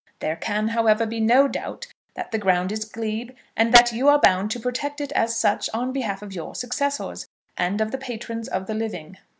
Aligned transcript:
There 0.17 0.35
can, 0.35 0.69
however, 0.69 1.05
be 1.05 1.19
no 1.19 1.47
doubt 1.47 1.85
that 2.15 2.31
the 2.31 2.39
ground 2.39 2.71
is 2.71 2.85
glebe, 2.85 3.33
and 3.55 3.71
that 3.71 3.91
you 3.93 4.07
are 4.07 4.19
bound 4.19 4.49
to 4.49 4.59
protect 4.59 4.99
it 4.99 5.11
as 5.11 5.35
such, 5.37 5.69
on 5.75 5.91
behalf 5.93 6.23
of 6.23 6.33
your 6.33 6.55
successors, 6.55 7.27
and 7.55 7.79
of 7.79 7.91
the 7.91 7.99
patrons 7.99 8.47
of 8.47 8.65
the 8.65 8.73
living. 8.73 9.19